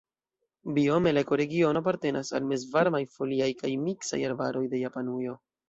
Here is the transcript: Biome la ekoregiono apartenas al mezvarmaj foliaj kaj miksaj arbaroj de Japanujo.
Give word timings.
Biome 0.77 1.11
la 1.13 1.23
ekoregiono 1.25 1.83
apartenas 1.85 2.33
al 2.39 2.49
mezvarmaj 2.53 3.03
foliaj 3.19 3.53
kaj 3.63 3.73
miksaj 3.87 4.23
arbaroj 4.33 4.67
de 4.75 4.85
Japanujo. 4.85 5.41